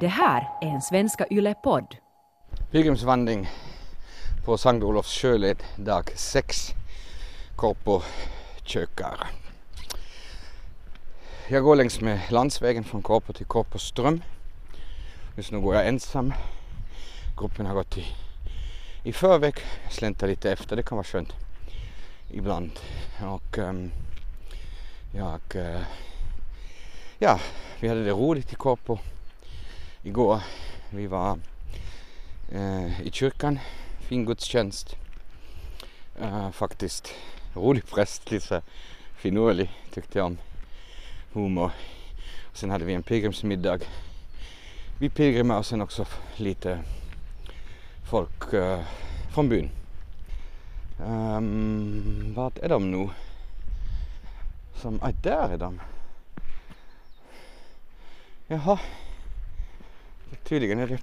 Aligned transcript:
Det 0.00 0.08
här 0.08 0.48
är 0.60 0.66
en 0.66 0.82
Svenska 0.82 1.26
Yle-podd. 1.30 1.96
Pilgrimsvandring 2.70 3.48
på 4.44 4.58
Sankt 4.58 4.84
Olofs 4.84 5.22
sjöled 5.22 5.62
dag 5.76 6.10
6. 6.14 6.74
Korpo 7.56 8.02
Kökar. 8.64 9.26
Jag 11.48 11.62
går 11.62 11.76
längs 11.76 12.00
med 12.00 12.20
landsvägen 12.30 12.84
från 12.84 13.02
Korpo 13.02 13.32
till 13.32 13.46
Korpoström. 13.46 14.22
Just 15.36 15.52
nu 15.52 15.60
går 15.60 15.74
jag 15.74 15.88
ensam. 15.88 16.32
Gruppen 17.36 17.66
har 17.66 17.74
gått 17.74 17.98
i, 17.98 18.06
i 19.02 19.12
förväg. 19.12 19.54
Jag 19.84 19.92
släntar 19.92 20.26
lite 20.26 20.52
efter, 20.52 20.76
det 20.76 20.82
kan 20.82 20.96
vara 20.96 21.04
skönt 21.04 21.32
ibland. 22.30 22.72
Och 23.22 23.58
um, 23.58 23.90
jag, 25.14 25.40
uh, 25.56 25.80
ja, 27.18 27.40
vi 27.80 27.88
hade 27.88 28.04
det 28.04 28.10
roligt 28.10 28.52
i 28.52 28.56
Korpo 28.56 28.98
igår. 30.02 30.40
Vi 30.90 31.06
var 31.06 31.38
eh, 32.52 33.00
i 33.00 33.10
kyrkan, 33.12 33.58
fin 33.98 34.24
gudstjänst. 34.24 34.96
Eh, 36.20 36.50
faktiskt 36.50 37.14
rolig 37.54 37.86
präst, 37.86 38.30
lite 38.30 38.62
finurlig 39.16 39.70
tyckte 39.94 40.18
jag 40.18 40.26
om 40.26 40.38
humor. 41.32 41.70
Och 42.50 42.56
sen 42.56 42.70
hade 42.70 42.84
vi 42.84 42.94
en 42.94 43.02
pilgrimsmiddag. 43.02 43.78
Vi 45.00 45.10
pilgrimer 45.10 45.58
och 45.58 45.66
sen 45.66 45.80
också 45.80 46.06
lite 46.36 46.82
folk 48.10 48.52
eh, 48.52 48.80
från 49.34 49.48
byn. 49.48 49.70
Um, 51.06 52.34
vart 52.36 52.58
är 52.58 52.68
de 52.68 52.90
nu? 52.90 53.08
Som, 54.74 54.98
ah, 55.02 55.10
där 55.22 55.48
är 55.48 55.58
de. 55.58 55.80
Jaha. 58.46 58.78
Tydligen 60.44 60.78
är 60.78 60.86
det 60.86 60.98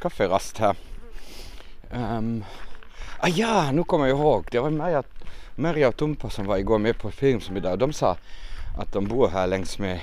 kafferast 0.00 0.58
här. 0.58 0.76
Um, 1.90 2.44
ah, 3.18 3.28
ja, 3.28 3.72
nu 3.72 3.84
kommer 3.84 4.06
jag 4.06 4.18
ihåg. 4.18 4.48
Det 4.50 4.60
var 4.60 4.70
Merja, 4.70 5.02
Merja 5.56 5.88
och 5.88 5.96
Tumpa 5.96 6.30
som 6.30 6.46
var 6.46 6.56
igår 6.56 6.78
med 6.78 6.98
på 6.98 7.10
filmsmiddag 7.10 7.72
och 7.72 7.78
de 7.78 7.92
sa 7.92 8.16
att 8.78 8.92
de 8.92 9.08
bor 9.08 9.28
här 9.28 9.46
längs 9.46 9.78
med 9.78 10.00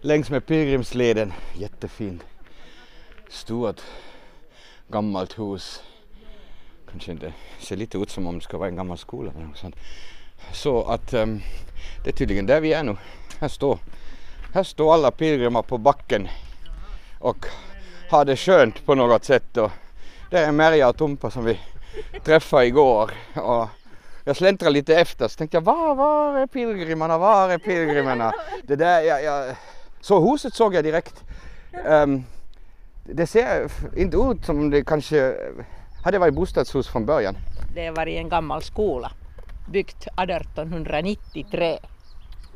längs 0.00 0.30
med 0.30 0.46
pilgrimsleden. 0.46 1.32
Jättefint. 1.56 2.22
Stort 3.28 3.80
gammalt 4.88 5.38
hus. 5.38 5.82
Kanske 6.90 7.12
inte 7.12 7.32
ser 7.58 7.76
lite 7.76 7.98
ut 7.98 8.10
som 8.10 8.26
om 8.26 8.38
det 8.38 8.44
ska 8.44 8.58
vara 8.58 8.68
en 8.68 8.76
gammal 8.76 8.98
skola 8.98 9.30
eller 9.30 9.46
något 9.46 9.58
sånt. 9.58 9.76
Så 10.52 10.84
att 10.84 11.14
um, 11.14 11.40
det 12.04 12.10
är 12.10 12.14
tydligen 12.14 12.46
där 12.46 12.60
vi 12.60 12.72
är 12.72 12.82
nu. 12.82 12.96
Här 13.38 13.48
står, 13.48 13.78
här 14.54 14.62
står 14.62 14.94
alla 14.94 15.10
pilgrimer 15.10 15.62
på 15.62 15.78
backen 15.78 16.28
och 17.24 17.46
har 18.10 18.24
det 18.24 18.36
skönt 18.36 18.86
på 18.86 18.94
något 18.94 19.24
sätt. 19.24 19.56
Och 19.56 19.70
det 20.30 20.38
är 20.38 20.52
Merja 20.52 20.88
och 20.88 20.96
Tumpa 20.96 21.30
som 21.30 21.44
vi 21.44 21.60
träffade 22.24 22.66
igår. 22.66 23.10
Och 23.34 23.68
jag 24.24 24.36
släntrade 24.36 24.72
lite 24.72 24.96
efter 24.96 25.28
så 25.28 25.36
tänkte 25.38 25.56
jag 25.56 25.62
var, 25.62 25.94
var 25.94 26.38
är 26.38 26.46
pilgrimerna, 26.46 27.18
var 27.18 27.50
är 27.50 27.58
pilgrimerna? 27.58 28.32
Det 28.62 28.76
där, 28.76 29.00
jag, 29.00 29.24
jag, 29.24 29.56
så 30.00 30.30
huset 30.30 30.54
såg 30.54 30.74
jag 30.74 30.84
direkt. 30.84 31.24
Um, 31.86 32.24
det 33.04 33.26
ser 33.26 33.70
inte 33.96 34.16
ut 34.16 34.44
som 34.44 34.70
det 34.70 34.84
kanske 34.84 35.34
hade 36.04 36.18
varit 36.18 36.34
bostadshus 36.34 36.88
från 36.88 37.06
början. 37.06 37.36
Det 37.74 37.90
var 37.90 38.06
i 38.06 38.16
en 38.16 38.28
gammal 38.28 38.62
skola, 38.62 39.12
byggt 39.70 40.06
1893. 40.06 41.78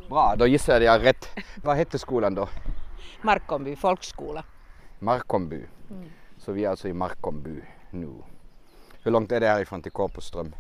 Bra, 0.09 0.35
då 0.39 0.47
gissade 0.47 0.85
jag 0.85 1.05
rätt. 1.05 1.29
Vad 1.65 1.77
hette 1.77 1.99
skolan 1.99 2.35
då? 2.35 2.49
Markomby 3.23 3.77
folkskola. 3.77 4.45
Markomby. 4.99 5.65
Mm. 5.91 6.11
Så 6.39 6.53
vi 6.53 6.65
är 6.65 6.69
alltså 6.71 6.89
i 6.89 6.93
Markomby 6.93 7.61
nu. 7.91 8.15
Hur 9.03 9.11
långt 9.11 9.33
är 9.33 9.41
det 9.41 9.47
härifrån 9.47 9.83
till 9.83 9.93
Korpoström? 9.93 10.55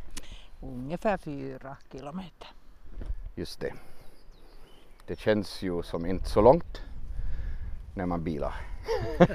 Ungefär 0.62 1.16
fyra 1.16 1.76
kilometer. 1.92 2.48
Just 3.34 3.60
det. 3.60 3.74
Det 5.06 5.18
känns 5.18 5.62
ju 5.62 5.82
som 5.82 6.06
inte 6.06 6.28
så 6.28 6.40
långt 6.40 6.82
när 7.94 8.06
man 8.06 8.24
bilar. 8.24 8.54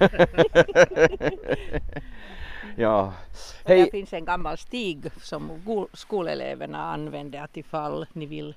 ja. 2.76 3.14
Hej. 3.66 3.84
Där 3.84 3.92
finns 3.92 4.14
en 4.14 4.26
gammal 4.26 4.58
stig 4.58 5.12
som 5.22 5.62
skoleleverna 5.94 6.94
använder 6.94 7.42
att 7.42 7.58
ifall 7.58 8.06
ni 8.14 8.26
vill 8.26 8.56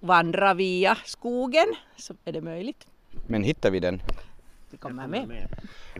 vandra 0.00 0.54
via 0.54 0.94
skogen 1.04 1.66
så 1.96 2.14
är 2.24 2.32
det 2.32 2.40
möjligt. 2.40 2.86
Men 3.26 3.42
hittar 3.42 3.70
vi 3.70 3.80
den? 3.80 4.02
Vi 4.70 4.76
kommer 4.76 5.06
med. 5.06 5.28
med. 5.28 5.48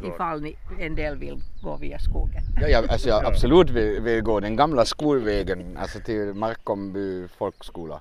Ifall 0.02 0.42
ni, 0.42 0.56
en 0.80 0.94
del 0.94 1.16
vill 1.16 1.42
gå 1.62 1.76
via 1.76 1.98
skogen. 1.98 2.42
Ja, 2.60 2.68
ja 2.68 2.82
alltså 2.88 3.08
jag 3.08 3.24
absolut 3.24 3.70
vill, 3.70 4.00
vill 4.00 4.22
gå 4.22 4.40
den 4.40 4.56
gamla 4.56 4.84
skolvägen, 4.84 5.76
alltså 5.76 6.00
till 6.00 6.34
Markomby 6.34 7.28
folkskola. 7.28 8.00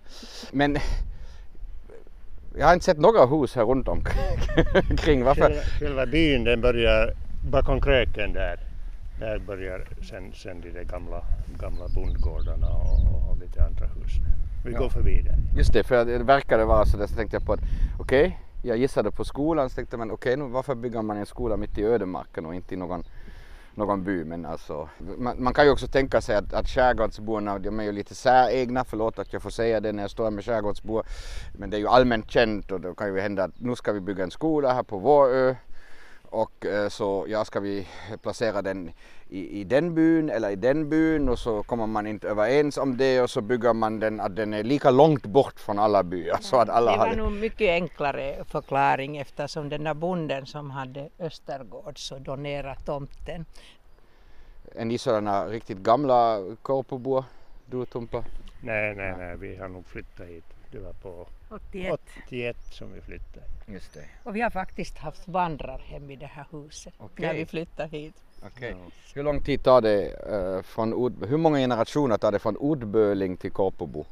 Men 0.52 0.78
jag 2.57 2.66
har 2.68 2.74
inte 2.74 2.85
sett 2.85 2.97
några 2.97 3.25
hus 3.25 3.56
här 3.56 3.66
runt 3.66 3.88
omkring. 3.88 5.24
Varför? 5.24 5.80
Själva 5.80 6.06
byn 6.06 6.44
den 6.44 6.62
börjar 6.62 7.13
bakom 7.51 7.81
kröken 7.81 8.34
där. 8.34 8.59
Där 9.19 9.40
börjar 9.40 9.88
sen, 10.09 10.34
sen 10.34 10.62
de 10.62 10.84
gamla, 10.84 11.24
gamla 11.59 11.88
bondgårdarna 11.88 12.68
och, 12.68 13.30
och 13.30 13.38
lite 13.38 13.63
andra 13.63 13.86
hus. 13.86 14.12
Vi 14.66 14.74
ja. 14.74 14.80
går 14.80 14.90
förbi 14.90 15.22
där. 15.22 15.38
Just 15.57 15.74
det, 15.74 15.84
för 15.84 16.06
det 16.06 16.24
verkade 16.24 16.66
vara 16.66 16.86
så 16.86 16.97
där 16.97 17.07
så 17.07 17.16
tänkte 17.16 17.36
jag 17.36 17.46
på 17.46 17.53
att 17.53 17.59
okej, 18.00 18.28
okay, 18.28 18.38
jag 18.62 18.78
gissade 18.78 19.12
på 19.12 19.25
skolan 19.25 19.70
så 19.70 19.75
tänkte 19.75 19.97
man 19.97 20.12
okej, 20.12 20.34
okay, 20.34 20.47
varför 20.47 20.75
bygger 20.75 21.02
man 21.02 21.18
en 21.18 21.25
skola 21.25 21.58
mitt 21.58 21.78
i 21.78 21.84
ödemarken 21.84 22.46
och 22.46 22.56
inte 22.56 22.74
i 22.74 22.78
någon 22.78 23.03
någon 23.74 24.03
by? 24.03 24.24
Men 24.24 24.46
alltså 24.46 24.90
man, 25.18 25.44
man 25.44 25.53
kan 25.53 25.66
ju 25.66 25.72
också 25.72 25.88
tänka 25.88 26.22
sig 26.22 26.36
att, 26.36 26.53
att 26.53 26.68
skärgårdsborna 26.68 27.59
de 27.59 27.80
är 27.80 27.84
ju 27.84 27.92
lite 27.92 28.16
säregna, 28.16 28.84
förlåt 28.84 29.19
att 29.19 29.34
jag 29.34 29.42
får 29.42 29.50
säga 29.50 29.80
det 29.80 29.92
när 29.92 30.03
jag 30.03 30.12
står 30.12 30.31
med 30.31 30.46
skärgårdsbor 30.46 31.03
men 31.53 31.69
det 31.69 31.78
är 31.78 31.80
ju 31.80 31.88
allmänt 31.88 32.31
känt 32.31 32.72
och 32.72 32.81
då 32.81 32.94
kan 32.94 33.16
ju 33.16 33.19
hända 33.19 33.44
att 33.44 33.59
nu 33.59 33.75
ska 33.75 33.92
vi 33.92 34.00
bygga 34.00 34.24
en 34.24 34.31
skola 34.31 34.74
här 34.74 34.84
på 34.84 34.98
vår 34.98 35.30
ö 35.30 35.56
och 36.32 36.66
eh, 36.66 36.90
så 36.90 37.26
ja, 37.28 37.46
ska 37.46 37.60
vi 37.60 37.88
placera 38.22 38.62
den 38.62 38.92
i, 39.30 39.60
i 39.60 39.64
den 39.64 39.96
byn 39.96 40.30
eller 40.30 40.50
i 40.50 40.56
den 40.56 40.90
byn 40.90 41.30
och 41.30 41.40
så 41.40 41.64
kommer 41.64 41.88
man 41.88 42.08
inte 42.08 42.28
överens 42.28 42.78
om 42.78 42.98
det 42.98 43.22
och 43.22 43.30
så 43.30 43.42
bygger 43.42 43.74
man 43.74 44.00
den 44.00 44.20
att 44.20 44.36
den 44.36 44.54
är 44.54 44.64
lika 44.64 44.92
långt 44.92 45.26
bort 45.26 45.60
från 45.60 45.80
alla 45.80 46.04
byar. 46.04 46.38
Så 46.42 46.58
att 46.58 46.70
alla 46.70 46.92
det 46.92 46.98
var 46.98 47.08
har... 47.08 47.16
nog 47.16 47.32
mycket 47.32 47.70
enklare 47.70 48.44
förklaring 48.46 49.18
eftersom 49.18 49.70
den 49.70 49.84
där 49.84 49.94
bonden 49.94 50.46
som 50.46 50.72
hade 50.72 51.10
Östergård 51.20 52.10
så 52.10 52.18
donerade 52.20 52.80
tomten. 52.86 53.46
Är 54.76 54.86
ni 54.86 54.98
sådana 54.98 55.46
riktigt 55.46 55.78
gamla 55.78 56.40
korpobor, 56.62 57.24
du 57.66 57.86
Tumpa? 57.86 58.24
Nej, 58.62 58.96
nej, 58.96 59.16
nej, 59.18 59.38
vi 59.38 59.56
har 59.56 59.68
nog 59.68 59.86
flyttat 59.86 60.28
hit. 60.28 60.46
Det 60.72 60.80
var 60.80 60.94
på 60.94 61.28
81. 61.50 62.00
81 62.28 62.58
som 62.72 62.94
vi 62.94 63.02
flyttade. 63.02 63.46
Just 63.66 63.94
det. 63.94 64.06
Och 64.24 64.36
vi 64.36 64.42
har 64.42 64.50
faktiskt 64.50 64.98
haft 64.98 65.28
vandrarhem 65.28 66.10
i 66.12 66.16
det 66.16 66.26
här 66.26 66.46
huset 66.52 66.94
okay. 67.00 67.28
när 67.28 67.34
vi 67.34 67.46
flyttade 67.46 67.90
hit. 67.90 68.16
Okay. 68.46 68.74
Hur 69.16 69.24
lång 69.24 69.44
tid 69.44 69.64
tar 69.64 69.82
det 69.82 70.16
uh, 70.30 70.62
från 70.62 70.94
Od 70.94 71.26
hur 71.30 71.38
många 71.38 71.58
generationer 71.58 72.18
tar 72.18 72.32
det 72.32 72.40
från 72.40 72.58
Odböling 72.58 73.38
till 73.38 73.52
Korpobo? 73.52 74.06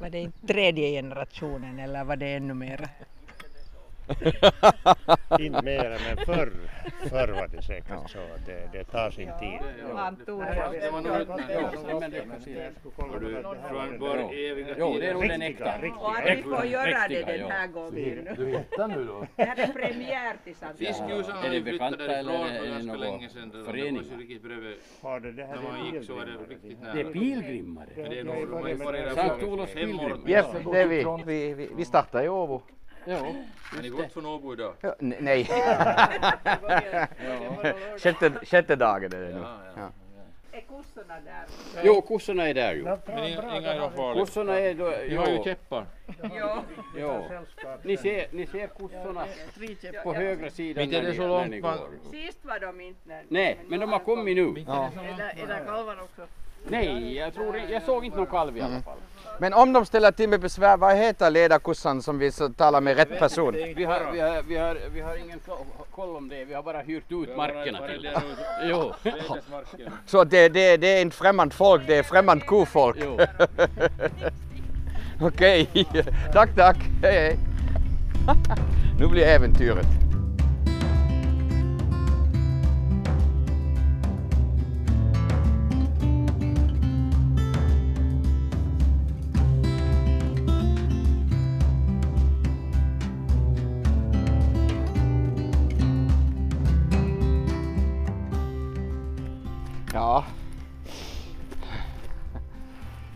Var 0.00 0.10
det 0.10 0.30
tredje 0.46 0.90
generationen 0.90 1.78
eller 1.78 2.04
var 2.04 2.16
det 2.16 2.26
ännu 2.26 2.54
mera? 2.54 2.88
inte 5.40 5.62
mera 5.62 5.98
men 6.06 6.16
förr, 6.26 6.52
förr 7.08 7.28
var 7.28 7.48
det 7.48 7.62
säkert 7.62 7.90
ja. 7.90 8.08
så 8.08 8.18
att 8.18 8.46
det, 8.46 8.68
det 8.72 8.84
tar 8.84 9.10
sin 9.10 9.30
tid. 9.40 9.58
Jo, 14.78 14.98
det 14.98 15.06
är 15.06 15.14
nog 15.14 15.28
den 15.28 15.42
äkta. 15.42 15.74
Och 15.98 16.18
att 16.18 16.38
vi 16.38 16.42
får 16.42 16.64
göra 16.64 17.08
det 17.08 17.22
den 17.22 17.50
här 17.50 17.66
gången. 17.66 18.28
Du 18.36 18.46
hittar 18.46 18.88
nu 18.88 19.04
då? 19.04 19.26
Det 19.36 19.44
här 19.44 19.56
är 19.56 19.72
premiär 19.72 20.36
till 20.44 20.54
Santiago. 20.54 20.94
Fiskljus 20.94 21.26
har 21.26 21.50
vi 21.50 21.62
flyttat 21.62 21.98
därifrån 21.98 22.48
för 22.48 22.66
ganska 22.66 22.96
länge 22.96 23.28
sedan. 23.28 23.52
Förening? 23.66 24.02
Det 26.94 27.00
är 27.00 27.12
pilgrimmare. 27.12 27.88
Sankt 29.14 29.44
Olofs 29.44 29.74
pilgrimmare. 29.74 30.30
Yes, 30.30 30.46
det 30.72 30.80
är 30.80 30.86
vi. 30.86 31.54
Vi, 31.54 31.68
vi 31.76 31.84
startar 31.84 32.24
i 32.24 32.28
Åbo. 32.28 32.62
Ja, 33.04 33.16
Har 33.16 33.82
ni 33.82 33.88
gått 33.88 34.12
från 34.12 34.26
Åbo 34.26 34.52
idag? 34.52 34.74
Ja, 34.80 34.94
nej. 34.98 35.44
sjätte, 37.98 38.32
sjätte 38.42 38.76
dagen 38.76 39.12
är 39.12 39.20
det 39.20 39.34
nu. 39.34 39.40
Ja, 39.40 39.58
ja. 39.76 39.90
Är 40.52 40.60
kossorna 40.60 41.20
där? 41.20 41.44
Jo, 41.82 42.00
kossorna 42.00 42.48
är 42.48 42.54
där 42.54 42.74
ju. 42.74 42.82
Men 42.82 43.24
inga 43.24 43.42
är 43.72 43.90
farliga? 43.90 44.24
Kossorna 44.24 44.58
är 44.58 44.74
då... 44.74 44.94
Ni 45.08 45.16
har 45.16 45.28
ju 45.28 45.42
käppar. 45.44 45.86
Ja. 46.38 46.62
ja. 46.96 47.22
Ni 47.82 47.96
ser, 47.96 48.26
ni 48.32 48.46
ser 48.46 48.66
kossorna 48.66 49.24
på 50.02 50.14
högra 50.14 50.50
sidan 50.50 50.84
inte 50.84 51.00
det 51.00 51.14
så 51.14 51.26
långt 51.28 51.62
man... 51.62 51.78
Sist 52.10 52.44
var 52.44 52.58
de 52.58 52.80
inte 52.80 53.00
när... 53.08 53.24
Nej, 53.28 53.58
men 53.68 53.80
de 53.80 53.92
har 53.92 53.98
kommit 53.98 54.36
nu. 54.36 54.64
Ja. 54.66 54.90
Är 55.36 55.46
det 55.46 55.64
kalvar 55.66 56.00
också? 56.02 56.22
Nej, 56.64 57.16
jag, 57.16 57.34
tror, 57.34 57.56
jag 57.70 57.82
såg 57.82 58.04
inte 58.04 58.18
någon 58.18 58.26
kalv 58.26 58.56
i 58.56 58.60
alla 58.60 58.80
fall. 58.80 58.96
Men 59.40 59.54
om 59.54 59.72
de 59.72 59.86
ställer 59.86 60.12
till 60.12 60.28
med 60.28 60.40
besvär, 60.40 60.76
vad 60.76 60.96
heter 60.96 61.30
ledarkossan 61.30 62.02
som 62.02 62.18
vi 62.18 62.32
så 62.32 62.48
talar 62.48 62.80
med 62.80 62.96
rätt 62.96 63.18
person? 63.18 63.52
Vi 63.54 63.84
har, 63.84 64.12
vi, 64.12 64.20
har, 64.20 64.42
vi, 64.42 64.56
har, 64.56 64.78
vi 64.92 65.00
har 65.00 65.16
ingen 65.16 65.38
ko- 65.38 65.66
koll 65.90 66.16
om 66.16 66.28
det, 66.28 66.44
vi 66.44 66.54
har 66.54 66.62
bara 66.62 66.80
hyrt 66.80 67.12
ut 67.12 67.36
markerna 67.36 67.78
till 67.86 68.10
Jo. 68.62 68.92
Så 70.06 70.24
det, 70.24 70.48
det, 70.48 70.76
det 70.76 70.86
är 70.98 71.02
inte 71.02 71.16
främmande 71.16 71.54
folk, 71.54 71.82
det 71.86 71.96
är 71.98 72.02
främmande 72.02 72.44
kofolk. 72.44 72.96
Okej, 75.22 75.68
tack 76.32 76.54
tack. 76.56 76.76
Hej 77.02 77.12
hej. 77.12 77.38
nu 79.00 79.06
blir 79.06 79.22
äventyret. 79.26 79.86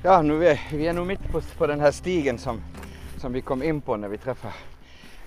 Ja, 0.05 0.23
nu 0.23 0.49
är 0.49 0.61
vi 0.73 0.87
är 0.87 0.93
nu 0.93 1.05
mitt 1.05 1.33
på, 1.33 1.41
på 1.41 1.67
den 1.67 1.81
här 1.81 1.91
stigen 1.91 2.39
som, 2.39 2.63
som 3.19 3.33
vi 3.33 3.41
kom 3.41 3.63
in 3.63 3.81
på 3.81 3.97
när 3.97 4.09
vi 4.09 4.19
träffade 4.19 4.55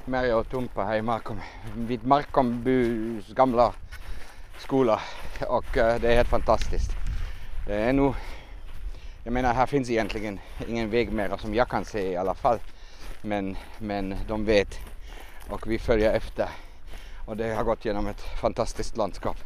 Merja 0.05 0.37
och 0.37 0.49
Tumpa 0.49 0.83
här 0.83 0.95
i 0.95 1.01
Markom, 1.01 1.39
vid 1.75 2.05
Markombys 2.05 3.27
gamla 3.27 3.73
skola 4.57 5.01
och 5.47 5.77
eh, 5.77 6.01
det 6.01 6.11
är 6.11 6.15
helt 6.15 6.29
fantastiskt. 6.29 6.91
Det 7.67 7.75
är 7.75 7.93
nog, 7.93 8.15
jag 9.23 9.33
menar 9.33 9.53
här 9.53 9.65
finns 9.65 9.89
egentligen 9.89 10.39
ingen 10.67 10.89
väg 10.89 11.11
mera 11.11 11.37
som 11.37 11.53
jag 11.53 11.69
kan 11.69 11.85
se 11.85 12.11
i 12.11 12.17
alla 12.17 12.33
fall. 12.33 12.59
Men, 13.21 13.57
men 13.79 14.15
de 14.27 14.45
vet 14.45 14.79
och 15.49 15.71
vi 15.71 15.79
följer 15.79 16.13
efter 16.13 16.49
och 17.25 17.37
det 17.37 17.53
har 17.53 17.63
gått 17.63 17.85
genom 17.85 18.07
ett 18.07 18.21
fantastiskt 18.41 18.97
landskap 18.97 19.37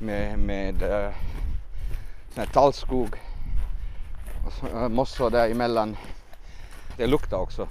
med, 0.00 0.38
med 0.38 0.82
uh, 0.82 2.44
tallskog 2.52 3.16
Eh, 4.46 4.88
mossor 4.88 5.30
däremellan. 5.30 5.96
Det 6.96 7.06
luktar 7.06 7.36
också 7.36 7.68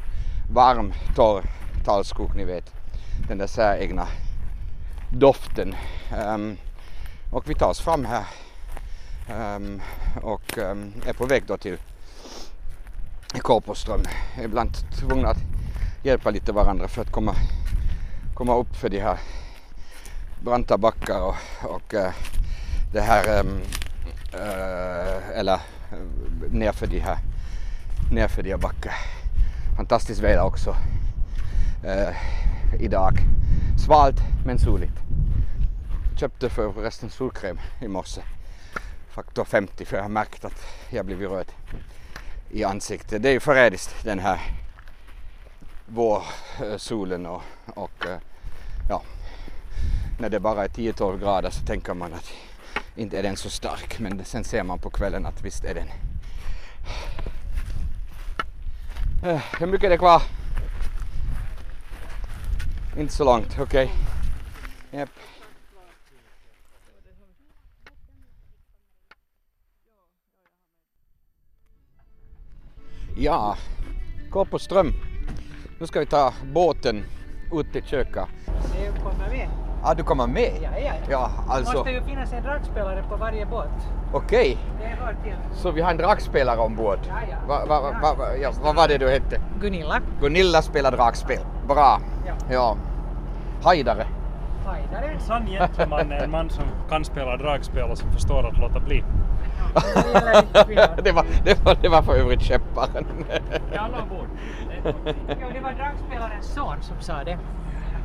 varm, 0.51 0.94
torr 1.16 1.44
tallskog, 1.86 2.36
ni 2.36 2.44
vet. 2.44 2.74
Den 3.27 3.38
där 3.38 3.48
säregna 3.48 4.07
doften. 5.12 5.75
Um, 6.27 6.57
och 7.31 7.50
vi 7.50 7.56
tar 7.56 7.69
oss 7.69 7.80
fram 7.80 8.06
här 8.06 8.25
um, 9.56 9.81
och 10.22 10.57
um, 10.57 10.94
är 11.06 11.13
på 11.13 11.25
väg 11.25 11.44
då 11.48 11.57
till 11.57 11.77
Korpoström. 13.42 14.04
Ibland 14.44 14.69
tvungna 15.00 15.30
att 15.30 15.42
hjälpa 16.04 16.30
lite 16.30 16.51
varandra 16.51 16.88
för 16.88 17.01
att 17.01 17.12
komma, 17.12 17.36
komma 18.33 18.56
upp 18.56 18.75
för 18.75 18.89
de 18.89 19.00
här 19.00 19.19
branta 20.44 20.78
backar 20.78 21.21
och, 21.21 21.36
och 21.63 21.94
uh, 21.94 22.10
det 22.94 23.01
här 23.01 23.39
ehm, 23.39 23.62
eh, 24.33 25.39
eller 25.39 25.60
nerför 26.50 26.88
de 26.88 27.00
här 27.00 27.18
nerför 28.12 28.44
de 28.44 28.50
här 28.50 28.57
backar. 28.57 28.94
Fantastiskt 29.77 30.21
väder 30.21 30.44
också 30.44 30.75
eh, 31.83 32.15
idag. 32.80 33.18
Svalt 33.86 34.18
men 34.45 34.59
soligt. 34.59 34.94
Köpte 36.19 36.50
förresten 36.50 37.09
solkräm 37.09 37.59
i 37.81 37.88
morse. 37.88 38.21
Faktor 39.09 39.45
50 39.45 39.86
för 39.86 39.95
jag 39.97 40.03
har 40.03 40.09
märkt 40.09 40.45
att 40.45 40.65
jag 40.89 41.06
blivit 41.06 41.30
röd 41.30 41.51
i 42.50 42.63
ansiktet. 42.63 43.24
Det 43.24 43.30
är 43.30 43.33
ju 43.33 43.39
förrädiskt 43.39 44.03
den 44.03 44.19
här 44.19 44.39
vårsolen 45.86 47.25
eh, 47.25 47.31
och, 47.31 47.42
och 47.75 48.06
eh, 48.06 48.18
ja, 48.89 49.01
när 50.19 50.30
det 50.30 50.39
bara 50.39 50.63
är 50.63 50.68
10-12 50.68 51.19
grader 51.19 51.50
så 51.50 51.65
tänker 51.65 51.94
man 51.94 52.13
att 52.13 52.31
inte 52.95 53.19
är 53.19 53.24
den 53.24 53.38
så 53.38 53.50
stark 53.50 54.00
men 54.00 54.25
sen 54.25 54.44
ser 54.44 54.63
man 54.63 54.80
på 54.80 54.89
kvällen 54.89 55.25
att 55.25 55.42
visst 55.42 55.63
är 55.63 55.74
den. 55.74 55.88
Eh, 59.24 59.42
hur 59.59 59.68
mycket 59.68 59.86
är 59.86 59.89
det 59.89 59.97
kvar? 59.97 60.21
Inte 62.97 63.13
så 63.13 63.24
långt, 63.24 63.57
okej. 63.59 63.92
Japp. 64.92 65.09
Ja, 73.18 73.57
Korpoström. 74.31 74.94
Nu 75.80 75.88
ska 75.88 76.00
vi 76.00 76.06
ta 76.06 76.33
båten 76.53 77.06
ut 77.53 77.71
till 77.71 77.83
köket. 77.83 78.27
Det 78.74 79.03
kommer 79.03 79.30
vi. 79.30 79.64
Ah, 79.87 79.93
du 79.93 80.03
kommer 80.03 80.27
med? 80.27 80.51
Ja, 80.61 80.69
ja, 80.77 80.79
ja. 80.85 80.93
Ja, 81.09 81.29
Det 81.47 81.53
alltså 81.53 81.73
måste 81.77 81.91
ju 81.91 82.01
finnas 82.01 82.33
en 82.33 82.43
dragspelare 82.43 83.03
på 83.09 83.15
varje 83.15 83.45
båt. 83.45 83.69
okej. 84.13 84.57
Det 84.79 84.85
hör 84.87 85.15
till. 85.23 85.35
Så 85.53 85.71
vi 85.71 85.81
har 85.81 85.91
en 85.91 85.97
dragspelare 85.97 86.59
ombord. 86.59 86.99
Ja, 87.07 87.13
ja. 87.31 87.37
Va, 87.47 87.65
va, 87.65 87.81
va, 88.01 88.13
va, 88.17 88.25
ja, 88.41 88.51
vad 88.63 88.75
var 88.75 88.87
det 88.87 88.97
du 88.97 89.09
hette? 89.09 89.39
Gunilla. 89.61 89.99
Gunilla 90.21 90.61
spelar 90.61 90.91
dragspel. 90.91 91.39
Bra. 91.67 91.99
Ja. 92.27 92.33
Ja. 92.51 92.77
Hajdare. 93.63 94.05
Hajdare. 94.65 95.19
sann 95.19 95.45
gentleman 95.47 96.11
är 96.11 96.23
en 96.23 96.31
man 96.31 96.49
som 96.49 96.63
kan 96.89 97.05
spela 97.05 97.37
dragspel 97.37 97.91
och 97.91 97.97
som 97.97 98.11
förstår 98.11 98.47
att 98.47 98.57
låta 98.57 98.79
bli. 98.79 99.03
Det 101.03 101.11
var, 101.11 101.25
det, 101.43 101.65
var, 101.65 101.77
det 101.81 101.89
var 101.89 102.01
för 102.01 102.13
övrigt 102.15 102.41
käpparen. 102.41 103.05
Ja, 103.73 103.81
alla 103.81 104.01
ombord. 104.01 104.27
Jo, 105.41 105.47
det 105.53 105.59
var 105.59 105.71
dragspelaren 105.71 106.41
son 106.43 106.75
som 106.81 106.95
sa 106.99 107.23
det. 107.23 107.37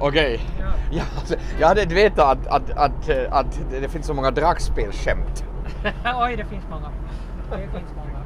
Okej. 0.01 0.41
Ja. 0.59 0.67
Ja, 0.91 1.37
jag 1.61 1.69
hade 1.69 1.83
inte 1.83 1.95
vetat 1.95 2.47
att, 2.47 2.71
att, 2.71 2.71
att, 2.71 3.09
att 3.31 3.61
det 3.71 3.89
finns 3.89 4.07
så 4.07 4.15
många 4.15 4.31
dragspelskämt. 4.31 5.45
Oj, 6.23 6.37
det 6.37 6.45
finns 6.45 6.65
många. 6.71 6.91
Det 7.51 7.57
finns 7.57 7.91
många. 7.97 8.19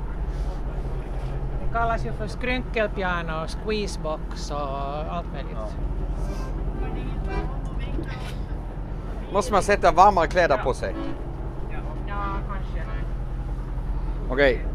Det 1.66 1.72
kallas 1.72 2.06
ju 2.06 2.12
för 2.12 2.26
skrynkelpiano, 2.26 3.46
squeezebox 3.46 4.50
och 4.50 4.58
allt 5.10 5.32
möjligt. 5.32 5.76
Måste 9.32 9.52
man 9.52 9.62
sätta 9.62 9.92
varmare 9.92 10.26
kläder 10.26 10.56
på 10.56 10.74
sig? 10.74 10.94
Ja, 12.08 12.36
kanske. 12.52 12.82
Okej, 14.30 14.66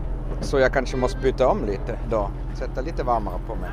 så 0.42 0.60
jag 0.60 0.74
kanske 0.74 0.98
måste 0.98 1.20
byta 1.20 1.48
om 1.48 1.66
lite 1.66 2.00
då. 2.10 2.30
Sätta 2.54 2.82
lite 2.82 3.04
varmare 3.04 3.40
på 3.48 3.56
mig. 3.56 3.70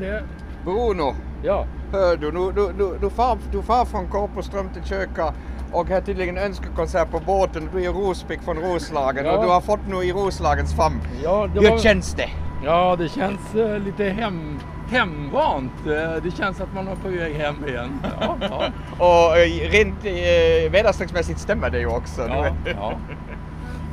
Det. 0.00 0.22
Bruno, 0.64 1.14
Ja, 1.42 1.64
hör 1.92 2.16
du, 2.16 2.32
nu, 2.32 2.52
nu, 2.56 2.72
nu, 2.78 2.98
du, 3.00 3.10
far, 3.10 3.38
du 3.52 3.62
far 3.62 3.84
från 3.84 4.08
Korpoström 4.08 4.68
till 4.68 4.82
Köka 4.84 5.32
Och 5.72 5.90
är 5.90 6.00
tydligen 6.00 6.38
önskekonsert 6.38 7.10
på 7.10 7.20
båten. 7.26 7.68
Du 7.74 7.84
är 7.84 7.92
Rospigg 7.92 8.40
från 8.42 8.56
Roslagen 8.56 9.24
Ja. 9.26 9.32
och 9.36 9.42
du 9.44 9.48
har 9.50 9.60
fått 9.60 9.86
nu 9.88 9.96
i 9.96 10.12
Roslagens 10.12 10.76
famn. 10.76 11.00
Ja, 11.24 11.48
det 11.54 11.60
Hur 11.60 11.70
var- 11.70 11.78
känns 11.78 12.14
det? 12.14 12.28
Ja, 12.64 12.96
det 12.98 13.08
känns 13.08 13.54
eh, 13.54 13.78
lite 13.78 14.04
hem, 14.04 14.58
hemvant. 14.90 15.72
Eh, 15.86 16.22
det 16.22 16.30
känns 16.36 16.60
att 16.60 16.74
man 16.74 16.88
är 16.88 16.94
på 16.96 17.08
väg 17.08 17.34
hem 17.34 17.64
igen. 17.68 18.00
Ja, 18.20 18.36
ja. 18.40 18.62
Och 19.30 19.36
eh, 19.38 19.70
rent 19.70 20.04
eh, 20.04 20.72
väderstrecksmässigt 20.72 21.38
stämmer 21.40 21.70
det 21.70 21.78
ju 21.78 21.86
också. 21.86 22.22
Ja, 22.28 22.46
ja. 22.64 22.92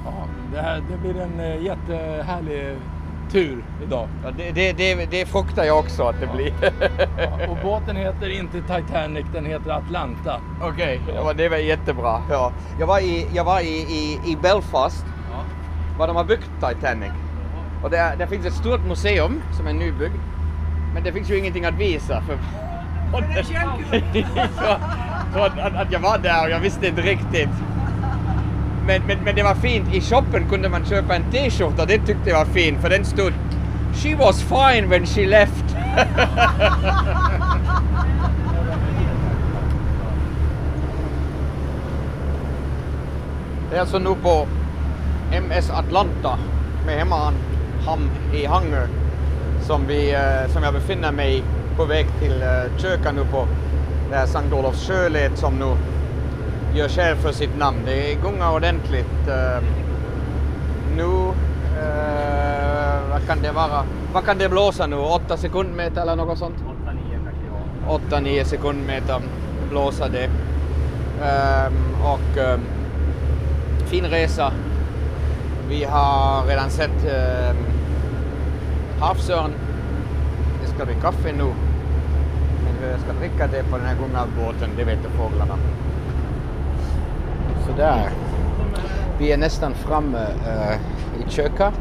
ja 0.06 0.14
det, 0.54 0.62
här, 0.62 0.82
det 0.92 0.98
blir 0.98 1.22
en 1.22 1.40
eh, 1.40 1.64
jättehärlig 1.64 2.76
tur 3.32 3.64
idag. 3.84 4.08
Ja, 4.24 4.32
det, 4.38 4.52
det, 4.52 4.74
det, 4.74 5.06
det 5.12 5.26
fruktar 5.26 5.64
jag 5.64 5.80
också 5.80 6.04
att 6.04 6.16
det 6.20 6.28
blir. 6.28 6.54
Ja, 7.18 7.48
och 7.50 7.58
båten 7.64 7.96
heter 7.96 8.30
inte 8.30 8.62
Titanic, 8.62 9.26
den 9.34 9.46
heter 9.46 9.72
Atlanta. 9.72 10.42
Okej, 10.62 11.02
ja. 11.16 11.34
det 11.34 11.50
var 11.50 11.58
jättebra. 11.58 12.22
Ja. 12.30 12.52
Jag 12.80 12.88
var 12.88 13.00
i, 13.00 13.28
jag 13.34 13.44
var 13.44 13.60
i, 13.60 13.76
i, 13.78 14.20
i 14.32 14.38
Belfast, 14.42 15.06
Ja. 15.32 15.44
var 15.98 16.08
de 16.08 16.16
har 16.16 16.24
byggt 16.24 16.50
Titanic. 16.60 17.12
Och 17.84 17.90
där, 17.90 18.16
där 18.16 18.28
finns 18.28 18.46
ett 18.46 18.54
stort 18.54 18.86
museum 18.88 19.42
som 19.52 19.68
är 19.68 19.74
nybyggd. 19.74 20.20
Men 20.94 21.04
det 21.04 21.14
finns 21.14 21.30
ju 21.30 21.38
ingenting 21.38 21.66
att 21.66 21.76
visa. 21.80 22.22
För... 22.22 22.38
så 24.58 24.78
så 25.34 25.40
att, 25.40 25.76
att 25.76 25.92
jag 25.92 26.00
var 26.00 26.18
där 26.18 26.44
och 26.46 26.50
jag 26.50 26.60
visste 26.60 26.88
inte 26.88 27.02
riktigt. 27.02 27.50
Men, 28.88 29.02
men, 29.08 29.18
men 29.24 29.36
det 29.36 29.44
var 29.44 29.56
fint. 29.56 29.94
I 29.94 30.02
shoppen 30.02 30.50
kunde 30.50 30.70
man 30.70 30.86
köpa 30.86 31.16
en 31.16 31.32
t-shirt 31.32 31.80
och 31.80 31.88
det 31.88 31.98
tyckte 31.98 32.30
jag 32.30 32.38
var 32.38 32.46
fint 32.46 32.82
för 32.82 32.90
den 32.90 33.06
stod 33.06 33.34
She 33.94 34.16
was 34.16 34.42
fine 34.42 34.90
when 34.90 35.06
she 35.06 35.26
left. 35.26 35.66
Det 43.70 43.76
är 43.78 43.82
alltså 43.82 44.00
nu 44.00 44.16
på 44.24 44.48
MS 45.32 45.70
Atlanta 45.70 46.38
med 46.86 46.98
hemmahamn 46.98 48.10
i 48.34 48.46
Hangö 48.46 48.88
som, 49.62 49.88
vi, 49.88 50.14
eh, 50.14 50.54
som 50.54 50.64
jag 50.64 50.74
befinner 50.74 51.12
mig 51.12 51.44
på 51.78 51.86
väg 51.86 52.08
till 52.20 52.42
eh, 52.42 52.78
Köka 52.78 53.12
nu 53.12 53.26
på 53.32 53.48
det 54.10 54.16
här 54.16 54.26
Sankt 54.26 54.54
Olofs 54.54 54.88
sjöled 54.88 55.38
som 55.38 55.54
nu 55.54 55.76
gör 56.74 56.88
skäl 56.88 57.16
för 57.18 57.32
sitt 57.32 57.58
namn. 57.58 57.78
Det 57.86 58.16
gungar 58.24 58.54
ordentligt. 58.54 59.28
eh, 59.28 59.64
nu, 60.96 61.32
eh, 61.82 63.10
vad 63.10 63.28
kan 63.28 63.42
det 63.42 63.52
vara? 63.52 63.84
Vad 64.14 64.26
kan 64.26 64.38
det 64.38 64.50
blåsa 64.50 64.88
nu? 64.88 64.96
8 64.96 65.38
sekundmeter 65.38 66.02
eller 66.02 66.16
något 66.16 66.38
sånt? 66.38 66.56
8-9 67.88 68.44
sekundmeter 68.44 69.22
blåser 69.70 70.10
det. 70.10 70.30
Ehm, 71.26 71.74
och 72.04 72.38
ehm, 72.38 72.62
fin 73.86 74.06
resa. 74.06 74.52
Vi 75.70 75.84
har 75.84 76.46
redan 76.48 76.70
sett 76.70 77.06
um, 77.06 77.58
havsörn. 79.00 79.52
Det 80.62 80.68
ska 80.68 80.86
bli 80.86 80.96
kaffe 81.02 81.32
nu. 81.32 81.44
Men 82.64 82.76
hur 82.82 82.92
jag 82.92 83.00
ska 83.00 83.14
dricka 83.14 83.48
det 83.48 83.64
på 83.64 83.78
den 83.78 83.86
här 83.86 83.96
gungalbåten, 83.96 84.70
det 84.78 84.84
vet 84.84 85.00
fåglarna 85.18 85.58
där. 87.78 88.10
Vi 89.20 89.32
är 89.32 89.38
nästan 89.38 89.74
framme 89.74 90.28
eh, 90.48 90.76
i 91.22 91.30
köket. 91.30 91.74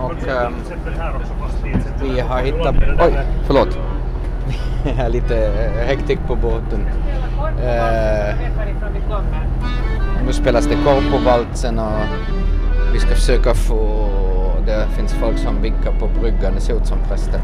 Och 0.00 0.10
um, 0.10 0.54
vi 2.02 2.20
har 2.20 2.42
hittat... 2.42 2.74
Oj, 3.00 3.18
förlåt. 3.46 3.68
Vi 4.84 4.90
är 4.90 5.08
lite 5.08 5.46
eh, 5.46 5.86
hektik 5.86 6.18
på 6.26 6.36
båten. 6.36 6.80
Uh, 7.40 8.34
nu 10.26 10.32
spelas 10.32 10.66
det 10.66 10.74
korpovalsen 10.74 11.78
och 11.78 12.00
vi 12.92 12.98
ska 12.98 13.14
försöka 13.14 13.54
få... 13.54 14.08
Det 14.66 14.86
finns 14.96 15.14
folk 15.14 15.38
som 15.38 15.62
vinkar 15.62 15.92
på 16.00 16.06
bryggan, 16.20 16.54
det 16.54 16.60
ser 16.60 16.74
ut 16.74 16.86
som 16.86 16.98
präster. 17.08 17.40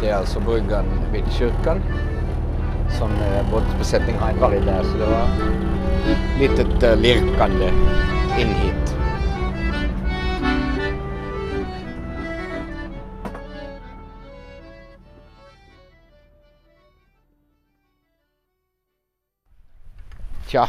Det 0.00 0.08
är 0.08 0.16
alltså 0.16 0.40
bryggan 0.40 0.84
vid 1.12 1.24
kyrkan 1.32 1.80
som 2.98 3.10
eh, 3.10 3.50
båtbesättningen 3.50 4.22
har 4.22 4.32
varit 4.32 4.66
där 4.66 4.82
så 4.82 4.98
det 4.98 5.06
var 5.06 5.28
litet 6.40 6.82
eh, 6.82 6.96
lirkande 6.96 7.68
in 8.38 8.48
hit. 8.48 8.94
Tja, 20.46 20.68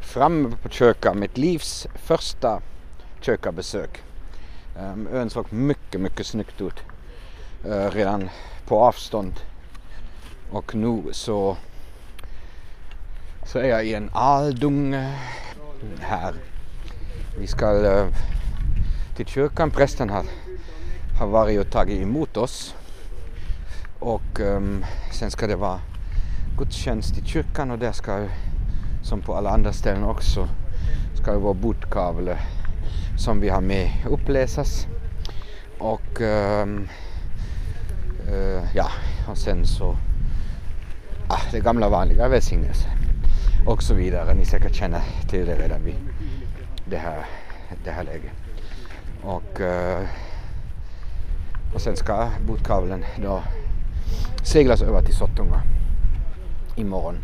framme 0.00 0.56
på 0.62 0.68
Köka, 0.68 1.14
mitt 1.14 1.38
livs 1.38 1.86
första 1.94 2.62
kökabesök. 3.20 4.02
Ehm, 4.78 5.08
ön 5.12 5.30
såg 5.30 5.52
mycket, 5.52 6.00
mycket 6.00 6.26
snyggt 6.26 6.60
ut 6.60 6.80
eh, 7.64 7.90
redan 7.90 8.30
på 8.66 8.80
avstånd. 8.80 9.32
Och 10.50 10.74
nu 10.74 11.02
så, 11.12 11.56
så 13.52 13.58
är 13.58 13.68
jag 13.68 13.86
i 13.86 13.94
en 13.94 14.10
aldunge 14.12 15.14
här. 16.00 16.34
Vi 17.38 17.46
ska 17.46 17.84
eh, 17.84 18.06
till 19.16 19.26
kyrkan. 19.26 19.70
Prästen 19.70 20.10
har, 20.10 20.24
har 21.18 21.26
varit 21.26 21.60
och 21.60 21.70
tagit 21.70 22.02
emot 22.02 22.36
oss. 22.36 22.74
Och 23.98 24.40
um, 24.40 24.84
sen 25.12 25.30
ska 25.30 25.46
det 25.46 25.56
vara 25.56 25.80
gudstjänst 26.58 27.18
i 27.18 27.24
kyrkan 27.24 27.70
och 27.70 27.78
där 27.78 27.92
ska 27.92 28.26
som 29.02 29.20
på 29.20 29.34
alla 29.34 29.50
andra 29.50 29.72
ställen 29.72 30.04
också 30.04 30.48
ska 31.14 31.38
vår 31.38 31.54
budkavle 31.54 31.54
bordkavle 31.54 32.38
som 33.18 33.40
vi 33.40 33.48
har 33.48 33.60
med 33.60 33.90
uppläsas. 34.10 34.86
Och 35.78 36.20
um, 36.20 36.88
uh, 38.28 38.62
ja, 38.74 38.90
och 39.30 39.38
sen 39.38 39.66
så 39.66 39.96
ah, 41.28 41.40
det 41.52 41.60
gamla 41.60 41.88
vanliga 41.88 42.28
välsignelsen 42.28 42.99
och 43.66 43.82
så 43.82 43.94
vidare. 43.94 44.34
Ni 44.34 44.44
säkert 44.44 44.74
känner 44.74 45.02
till 45.28 45.46
det 45.46 45.54
redan 45.54 45.84
vid 45.84 45.96
det 46.84 46.96
här, 46.96 47.24
det 47.84 47.90
här 47.90 48.04
läget. 48.04 48.32
Och, 49.22 49.60
eh, 49.60 50.06
och 51.74 51.80
sen 51.80 51.96
ska 51.96 52.30
Botkavlen 52.46 53.04
då 53.22 53.42
seglas 54.42 54.82
över 54.82 55.02
till 55.02 55.14
Sottunga 55.14 55.62
imorgon. 56.76 57.18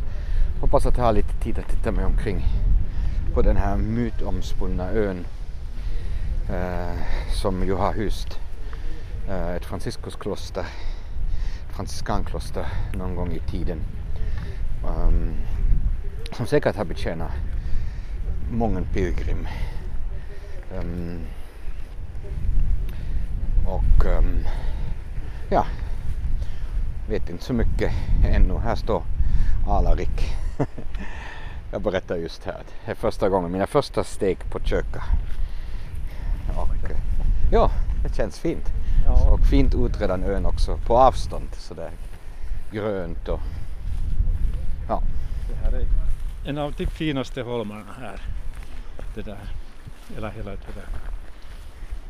Hoppas 0.61 0.87
att 0.87 0.97
jag 0.97 1.05
har 1.05 1.13
lite 1.13 1.35
tid 1.35 1.59
att 1.59 1.69
titta 1.69 1.93
mig 1.93 2.05
omkring 2.05 2.45
på 3.35 3.43
den 3.43 3.57
här 3.57 3.77
mytomspunna 3.77 4.91
ön 4.91 5.27
eh, 6.49 6.97
som 7.43 7.65
ju 7.67 7.75
har 7.75 7.93
hyst 7.93 8.41
eh, 9.29 9.55
ett 9.55 9.65
Franciskuskloster, 9.65 10.61
ett 10.61 11.77
franciskankloster 11.77 12.67
någon 12.95 13.15
gång 13.15 13.33
i 13.33 13.41
tiden. 13.51 13.79
Um, 14.85 15.35
som 16.37 16.47
säkert 16.47 16.77
har 16.77 16.85
betjänat 16.85 17.31
många 18.51 18.83
pilgrim. 18.83 19.49
Um, 20.79 21.21
och 23.67 24.05
um, 24.05 24.47
ja, 25.51 25.67
vet 27.09 27.31
inte 27.31 27.45
så 27.45 27.53
mycket 27.53 27.93
ännu. 28.25 28.59
Här 28.59 28.75
står 28.75 29.03
Alarik. 29.69 30.35
Jag 31.73 31.83
berättar 31.83 32.17
just 32.17 32.45
här 32.45 32.53
att 32.53 32.75
det 32.85 32.91
är 32.91 32.95
första 32.95 33.29
gången, 33.29 33.53
mina 33.53 33.67
första 33.67 34.05
steg 34.05 34.39
på 34.51 34.61
Köka. 34.61 35.03
Och, 36.57 36.91
eh, 36.91 36.97
ja, 37.53 37.71
det 38.03 38.15
känns 38.15 38.39
fint. 38.39 38.73
Ja. 39.07 39.31
Och 39.31 39.41
fint 39.41 39.75
utredan 39.75 40.23
ön 40.23 40.47
också 40.47 40.79
på 40.87 40.99
avstånd 40.99 41.49
sådär 41.53 41.91
grönt 42.73 43.29
och 43.29 43.41
ja. 44.89 45.03
Det 45.49 45.55
här 45.65 45.73
är 45.73 46.06
en 46.47 46.59
av 46.59 46.75
de 46.77 46.87
finaste 46.87 47.43
holmarna 47.43 47.93
här. 48.01 48.21
Det 49.15 49.23
där, 49.23 49.39
eller 50.17 50.31
hela 50.31 50.51
det 50.51 50.75
där. 50.75 50.89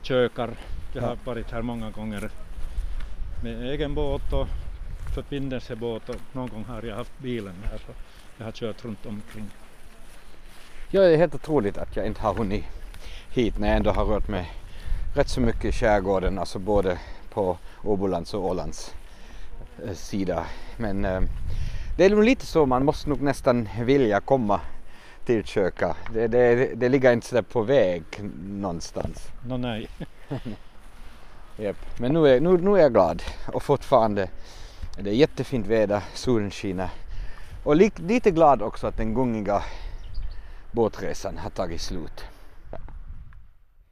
Kökar. 0.02 0.50
Jag 0.92 1.02
har 1.02 1.18
varit 1.24 1.50
här 1.50 1.62
många 1.62 1.90
gånger 1.90 2.30
med 3.42 3.62
egen 3.62 3.94
båt 3.94 4.32
och 4.32 4.46
förbindelsebåt 5.14 6.08
och 6.08 6.16
någon 6.32 6.48
gång 6.48 6.64
har 6.64 6.82
jag 6.82 6.96
haft 6.96 7.18
bilen 7.18 7.54
här 7.70 7.78
så 7.78 7.92
jag 8.38 8.44
har 8.44 8.52
kört 8.52 8.84
runt 8.84 9.06
omkring. 9.06 9.50
Ja, 10.90 11.00
det 11.00 11.14
är 11.14 11.16
helt 11.16 11.34
otroligt 11.34 11.78
att 11.78 11.96
jag 11.96 12.06
inte 12.06 12.20
har 12.20 12.34
hunnit 12.34 12.64
hit 13.30 13.58
när 13.58 13.68
jag 13.68 13.76
ändå 13.76 13.90
har 13.90 14.04
rört 14.04 14.28
mig 14.28 14.52
rätt 15.14 15.28
så 15.28 15.40
mycket 15.40 15.64
i 15.64 15.72
skärgården, 15.72 16.38
alltså 16.38 16.58
både 16.58 16.98
på 17.30 17.58
Åbolands 17.84 18.34
och 18.34 18.44
Ålands 18.44 18.94
eh, 19.86 19.94
sida. 19.94 20.46
Men 20.76 21.04
eh, 21.04 21.20
det 21.96 22.04
är 22.04 22.10
nog 22.10 22.24
lite 22.24 22.46
så, 22.46 22.66
man 22.66 22.84
måste 22.84 23.08
nog 23.08 23.20
nästan 23.20 23.68
vilja 23.84 24.20
komma 24.20 24.60
till 25.24 25.44
Köka. 25.44 25.96
Det, 26.12 26.26
det, 26.26 26.74
det 26.74 26.88
ligger 26.88 27.12
inte 27.12 27.26
sådär 27.26 27.42
på 27.42 27.62
väg 27.62 28.02
någonstans. 28.44 29.28
Nå 29.46 29.56
nej. 29.56 29.88
Japp. 31.56 31.76
Men 32.00 32.12
nu 32.12 32.28
är, 32.28 32.40
nu, 32.40 32.58
nu 32.58 32.70
är 32.70 32.82
jag 32.82 32.92
glad 32.92 33.22
och 33.52 33.62
fortfarande 33.62 34.28
det 35.00 35.10
är 35.10 35.14
jättefint 35.14 35.66
väder, 35.66 36.02
solen 36.14 36.50
skiner 36.50 36.90
Och 37.64 37.76
li, 37.76 37.90
lite 37.96 38.30
glad 38.30 38.62
också 38.62 38.86
att 38.86 38.96
den 38.96 39.14
gungiga 39.14 39.62
båtresan 40.72 41.38
har 41.38 41.50
tagit 41.50 41.80
slut. 41.80 42.24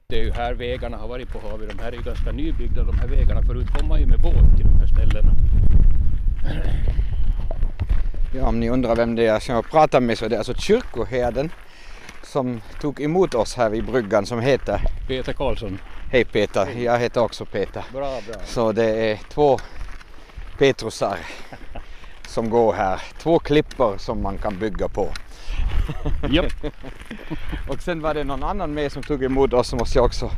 Det 0.07 0.19
är 0.19 0.23
ju 0.23 0.31
här 0.31 0.53
vägarna 0.53 0.97
har 0.97 1.07
varit 1.07 1.29
på 1.29 1.39
havet. 1.39 1.69
De 1.69 1.83
här 1.83 1.91
är 1.91 1.95
ju 1.95 2.03
ganska 2.03 2.31
nybyggda 2.31 2.83
de 2.83 2.99
här 2.99 3.07
vägarna. 3.07 3.41
Förut 3.41 3.67
kom 3.79 3.87
man 3.87 3.99
ju 3.99 4.05
med 4.05 4.21
båt 4.21 4.57
till 4.57 4.65
de 4.65 4.79
här 4.79 4.87
ställena. 4.87 5.31
Ja, 8.37 8.47
om 8.47 8.59
ni 8.59 8.69
undrar 8.69 8.95
vem 8.95 9.15
det 9.15 9.25
är 9.25 9.39
som 9.39 9.55
jag 9.55 9.69
pratar 9.69 10.01
med 10.01 10.17
så 10.17 10.25
är 10.25 10.29
det 10.29 10.37
alltså 10.37 10.53
kyrkoherden 10.53 11.51
som 12.23 12.61
tog 12.81 13.01
emot 13.01 13.35
oss 13.35 13.55
här 13.55 13.69
vid 13.69 13.85
bryggan 13.85 14.25
som 14.25 14.39
heter 14.39 14.81
Peter 15.07 15.33
Karlsson. 15.33 15.79
Hej 16.11 16.25
Peter, 16.25 16.67
jag 16.77 16.99
heter 16.99 17.21
också 17.21 17.45
Peter. 17.45 17.83
Bra, 17.93 18.19
bra. 18.27 18.35
Så 18.45 18.71
det 18.71 19.11
är 19.11 19.19
två 19.29 19.59
Petrusar 20.57 21.17
som 22.27 22.49
går 22.49 22.73
här. 22.73 23.01
Två 23.19 23.39
klippor 23.39 23.97
som 23.97 24.21
man 24.23 24.37
kan 24.37 24.59
bygga 24.59 24.87
på. 24.87 25.09
Japp. 26.29 26.53
Och 27.69 27.81
sen 27.81 28.01
var 28.01 28.13
det 28.13 28.23
någon 28.23 28.43
annan 28.43 28.73
med 28.73 28.91
som 28.91 29.03
tog 29.03 29.23
emot 29.23 29.53
oss 29.53 29.67
så 29.67 29.75
måste 29.75 29.97
jag 29.97 30.05
också 30.05 30.31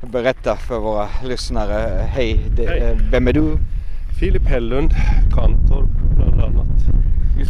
berätta 0.00 0.56
för 0.56 0.78
våra 0.78 1.08
lyssnare. 1.24 2.06
Hej, 2.08 2.40
det, 2.56 2.66
Hej. 2.66 2.96
vem 3.10 3.28
är 3.28 3.32
du? 3.32 3.56
Filip 4.20 4.46
Hellund, 4.46 4.90
kantor. 5.34 5.88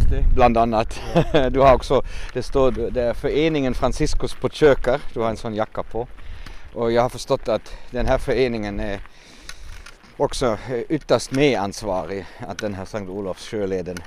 Just 0.01 0.09
det. 0.09 0.35
Bland 0.35 0.57
annat. 0.57 1.01
Du 1.51 1.59
har 1.59 1.73
också, 1.73 2.01
det 2.33 2.43
står 2.43 2.71
det 2.71 3.01
är 3.01 3.13
föreningen 3.13 3.73
Franciscus 3.73 4.33
på 4.33 4.49
kökar. 4.49 5.01
Du 5.13 5.19
har 5.19 5.29
en 5.29 5.37
sån 5.37 5.55
jacka 5.55 5.83
på. 5.83 6.07
Och 6.73 6.91
jag 6.91 7.01
har 7.01 7.09
förstått 7.09 7.47
att 7.47 7.75
den 7.91 8.05
här 8.05 8.17
föreningen 8.17 8.79
är 8.79 8.99
också 10.17 10.57
eh, 10.69 10.79
ytterst 10.89 11.31
medansvarig 11.31 12.25
att 12.47 12.57
den 12.57 12.73
här 12.73 12.85
Sankt 12.85 13.09
Olofs 13.09 13.47
sjöleden 13.47 13.97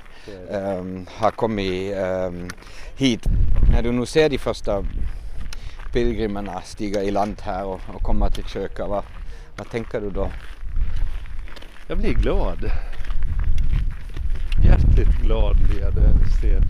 ehm, 0.51 1.05
har 1.17 1.31
kommit 1.31 1.93
ehm, 1.95 2.47
hit. 2.97 3.21
När 3.71 3.81
du 3.81 3.91
nu 3.91 4.05
ser 4.05 4.29
de 4.29 4.37
första 4.37 4.83
pilgrimerna 5.93 6.61
stiga 6.61 7.03
i 7.03 7.11
land 7.11 7.41
här 7.41 7.65
och, 7.65 7.81
och 7.93 8.01
komma 8.01 8.29
till 8.29 8.45
kökar, 8.45 8.87
vad, 8.87 9.03
vad 9.57 9.69
tänker 9.69 10.01
du 10.01 10.09
då? 10.09 10.31
Jag 11.87 11.97
blir 11.97 12.13
glad. 12.13 12.71
Hjärtligt 14.63 15.21
glad 15.23 15.55
blir 15.57 15.81
jag 15.81 15.93
ser. 16.41 16.61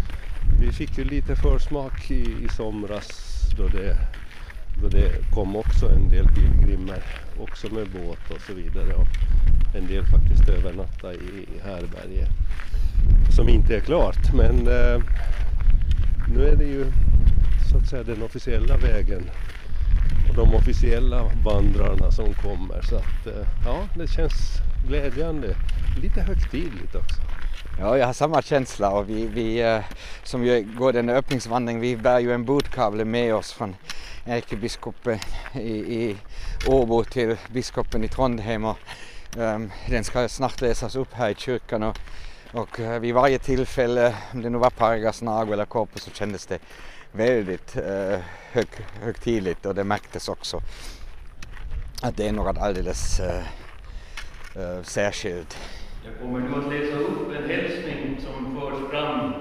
Vi 0.60 0.72
fick 0.72 0.98
ju 0.98 1.04
lite 1.04 1.36
försmak 1.36 2.12
i, 2.12 2.46
i 2.46 2.50
somras 2.50 3.42
då 3.58 3.68
det, 3.68 3.98
då 4.82 4.88
det 4.90 5.12
kom 5.34 5.56
också 5.56 5.90
en 5.90 6.10
del 6.10 6.26
pilgrimer, 6.26 7.02
också 7.40 7.70
med 7.70 7.88
båt 7.88 8.32
och 8.32 8.42
så 8.42 8.54
vidare. 8.54 8.94
Och 8.94 9.08
en 9.76 9.88
del 9.88 10.06
faktiskt 10.06 10.50
övernatta 10.50 11.14
i, 11.14 11.46
i 11.56 11.60
härberge. 11.64 12.28
Som 13.36 13.50
inte 13.50 13.76
är 13.76 13.80
klart 13.80 14.34
men 14.34 14.68
eh, 14.68 15.02
nu 16.36 16.48
är 16.48 16.56
det 16.56 16.66
ju 16.66 16.86
så 17.72 17.78
att 17.78 17.88
säga 17.88 18.04
den 18.04 18.22
officiella 18.24 18.78
vägen 18.78 19.30
och 20.30 20.36
de 20.36 20.54
officiella 20.56 21.24
vandrarna 21.44 22.12
som 22.12 22.34
kommer. 22.34 22.82
Så 22.82 22.96
att 22.96 23.28
eh, 23.28 23.48
ja, 23.66 23.90
det 23.96 24.08
känns 24.08 24.62
glädjande. 24.88 25.56
Lite 26.02 26.22
högtidligt 26.22 26.96
också. 26.96 27.35
Ja, 27.80 27.98
jag 27.98 28.06
har 28.06 28.14
samma 28.14 28.42
känsla 28.42 28.90
och 28.90 29.10
vi, 29.10 29.28
vi 29.28 29.62
eh, 29.62 29.80
som 30.24 30.46
ju 30.46 30.62
går 30.78 30.94
den 30.94 31.10
öppningsvandringen, 31.10 31.82
vi 31.82 31.98
bär 31.98 32.20
ju 32.20 32.34
en 32.34 32.46
budkavle 32.46 33.06
med 33.06 33.36
oss 33.36 33.54
från 33.54 33.76
ärkebiskopen 34.26 35.20
i, 35.54 35.70
i 35.72 36.18
Åbo 36.68 37.04
till 37.04 37.38
biskopen 37.52 38.04
i 38.04 38.08
Trondheim 38.08 38.66
och 38.66 38.78
um, 39.38 39.72
den 39.90 40.04
ska 40.04 40.30
snart 40.30 40.62
läsas 40.62 40.96
upp 40.96 41.14
här 41.14 41.30
i 41.30 41.36
kyrkan 41.36 41.84
och, 41.84 41.98
och 42.54 42.80
eh, 42.80 43.00
vid 43.00 43.14
varje 43.14 43.40
tillfälle, 43.40 44.16
om 44.34 44.42
det 44.42 44.50
nu 44.50 44.58
var 44.58 44.70
Pargas, 44.70 45.22
Nago 45.22 45.54
eller 45.54 45.66
Korpo 45.66 46.00
så 46.00 46.12
kändes 46.12 46.46
det 46.46 46.60
väldigt 47.12 47.78
uh, 47.78 48.20
hög, 48.52 48.68
högtidligt 49.04 49.66
och 49.66 49.76
det 49.76 49.84
märktes 49.84 50.30
också 50.30 50.62
att 52.02 52.18
det 52.18 52.28
är 52.28 52.32
något 52.32 52.58
alldeles 52.58 53.20
uh, 53.20 54.62
uh, 54.62 54.84
särskilt. 54.84 55.58
Jag 56.06 56.20
kommer 56.22 56.40
nu 56.40 56.56
att 56.56 56.74
läsa 56.74 56.98
upp 56.98 57.36
en 57.36 57.50
hälsning 57.50 58.18
som 58.20 58.60
förs 58.60 58.90
fram 58.92 59.34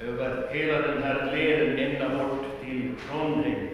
över 0.00 0.54
hela 0.54 0.80
den 0.80 1.02
här 1.02 1.36
leden 1.36 1.78
ända 1.78 2.08
bort 2.08 2.44
till 2.64 2.94
Trondheim. 3.08 3.68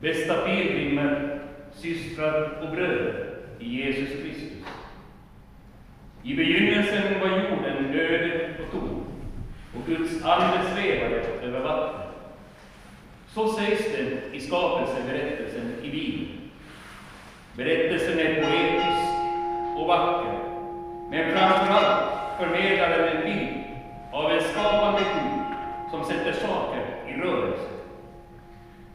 Bästa 0.00 0.34
pilgrimer, 0.34 1.40
systrar 1.74 2.62
och 2.62 2.70
bröder 2.70 3.26
i 3.58 3.68
Jesus 3.68 4.08
Kristus. 4.08 4.66
I 6.22 6.34
begynnelsen 6.34 7.20
var 7.20 7.28
jorden 7.28 7.92
död 7.92 8.50
och 8.60 8.70
tom, 8.72 9.04
och 9.74 9.86
Guds 9.86 10.24
ande 10.24 10.62
svävade 10.74 11.22
över 11.42 11.60
vattnet. 11.60 12.08
Så 13.28 13.48
sägs 13.48 13.84
det 13.84 14.36
i 14.36 14.40
skapelseberättelsen 14.40 15.74
i 15.82 15.90
Bibeln. 15.90 16.28
Berättelsen 17.56 18.18
är 18.18 18.34
poetisk 18.34 19.12
och 19.78 19.86
vacker, 19.86 20.45
men 21.10 21.32
framför 21.32 21.72
allt 21.72 22.12
förmedlar 22.38 22.88
den 22.88 23.16
en 23.16 23.22
bild 23.22 23.64
av 24.12 24.32
en 24.32 24.40
skapande 24.40 25.00
Gud 25.00 25.56
som 25.90 26.04
sätter 26.04 26.32
saker 26.32 26.82
i 27.08 27.12
rörelse. 27.12 27.68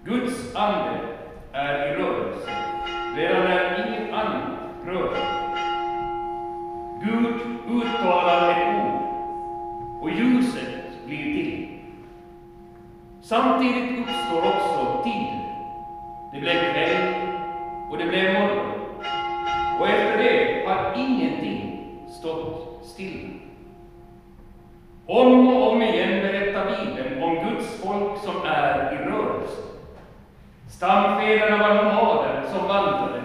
Guds 0.04 0.56
ande 0.56 1.00
är 1.52 1.88
i 1.88 1.95
rörelse 1.95 2.52
redan 3.15 3.43
när 3.43 3.88
inget 3.88 4.13
annat 4.13 4.43
rör. 4.86 5.15
Gud 7.04 7.36
uttalar 7.69 8.52
ett 8.52 8.76
ord 8.76 9.02
och 10.02 10.10
ljuset 10.10 11.06
blir 11.06 11.24
till. 11.24 11.80
Samtidigt 13.21 14.00
uppstår 14.00 14.38
också 14.38 15.04
tiden. 15.04 15.39
Det 16.34 16.39
blev 16.39 16.74
kväll 16.74 17.13
och 17.91 17.97
det 17.97 18.06
blev 18.06 18.34
morgon. 18.34 18.70
Stilla. 23.02 23.30
Om 25.06 25.48
och 25.48 25.72
om 25.72 25.82
igen 25.82 26.22
berättar 26.22 26.66
Bibeln 26.66 27.24
om 27.24 27.36
Guds 27.36 27.82
folk 27.84 28.22
som 28.24 28.36
är 28.46 28.94
i 28.94 29.10
rörelse. 29.10 29.62
Stamfäderna 30.70 31.58
var 31.58 31.76
nomader 31.76 32.44
som 32.54 32.68
vandrade. 32.68 33.22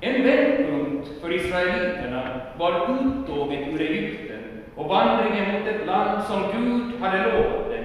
En 0.00 0.24
vändpunkt 0.24 1.08
för 1.20 1.32
israeliterna 1.32 2.40
var 2.58 2.72
uttåget 2.72 3.68
ur 3.68 3.80
Egypten 3.80 4.42
och 4.76 4.88
vandringen 4.88 5.52
mot 5.52 5.68
ett 5.68 5.86
land 5.86 6.24
som 6.24 6.42
Gud 6.52 7.00
hade 7.00 7.22
lovat 7.22 7.70
dem. 7.70 7.84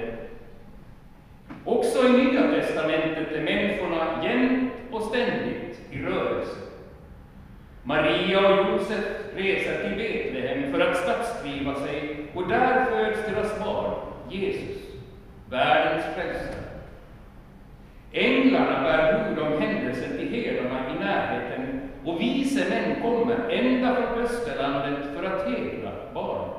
Också 1.66 2.08
i 2.08 2.12
Nya 2.12 2.42
testamentet 2.42 3.32
är 3.32 3.44
människorna 3.44 4.24
jämt 4.24 4.74
och 4.92 5.02
ständigt. 5.02 5.57
Maria 7.88 8.40
och 8.40 8.72
Josef 8.72 9.06
reser 9.36 9.84
till 9.84 9.98
Betlehem 9.98 10.72
för 10.74 10.80
att 10.80 10.98
stadskriva 10.98 11.76
sig 11.76 12.16
och 12.34 12.48
där 12.48 12.86
föds 12.86 13.28
deras 13.28 13.60
barn, 13.60 13.94
Jesus, 14.30 14.78
världens 15.50 16.06
frälsare. 16.16 16.64
Änglarna 18.12 18.84
bär 18.84 19.30
bud 19.30 19.40
om 19.40 19.62
händelsen 19.62 20.18
till 20.18 20.34
herdarna 20.34 20.96
i 20.96 21.00
närheten 21.00 21.82
och 22.06 22.22
vise 22.22 22.70
män 22.70 23.02
kommer 23.02 23.50
ända 23.50 23.96
från 23.96 24.24
Österlandet 24.24 25.00
för 25.16 25.24
att 25.24 25.46
hedra 25.48 25.92
barnet. 26.14 26.56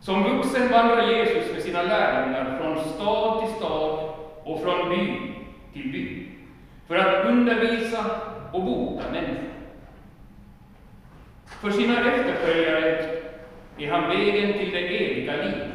Som 0.00 0.22
vuxen 0.22 0.68
vandrar 0.68 1.10
Jesus 1.10 1.52
med 1.52 1.62
sina 1.62 1.82
lärjungar 1.82 2.58
från 2.58 2.84
stad 2.84 3.40
till 3.40 3.54
stad 3.56 4.10
och 4.44 4.62
från 4.62 4.90
by 4.90 5.16
till 5.72 5.92
by 5.92 6.26
för 6.88 6.96
att 6.96 7.26
undervisa 7.26 8.04
och 8.52 8.64
bota 8.64 9.04
människor. 9.12 9.49
För 11.60 11.70
sina 11.70 12.10
efterföljare 12.10 13.08
är 13.78 13.90
han 13.90 14.08
vägen 14.08 14.58
till 14.58 14.70
det 14.70 15.10
eviga 15.10 15.36
livet. 15.36 15.68